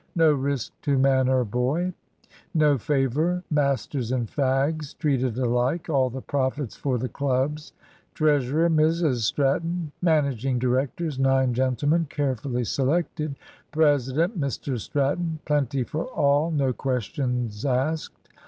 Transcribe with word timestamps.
No 0.15 0.31
risk 0.33 0.73
to 0.81 0.97
man 0.97 1.29
or 1.29 1.45
boy. 1.45 1.93
No 2.55 2.79
favour. 2.79 3.43
Masters 3.51 4.11
and 4.11 4.27
fags 4.27 4.97
treated 4.97 5.37
alike. 5.37 5.89
All 5.91 6.09
the 6.09 6.23
profits 6.23 6.75
for 6.75 6.97
the 6.97 7.07
clubs. 7.07 7.73
Treasurer, 8.15 8.67
Mrs 8.67 9.17
Stratton. 9.17 9.91
Managing 10.01 10.57
directors, 10.57 11.19
Nine 11.19 11.53
gentlemen, 11.53 12.07
Carefully 12.09 12.63
Selected. 12.63 13.35
President, 13.71 14.41
Mr 14.41 14.79
Stratton. 14.79 15.37
Plenty 15.45 15.83
for 15.83 16.05
all. 16.05 16.49
No 16.49 16.73
questions 16.73 17.63
asked. 17.63 18.27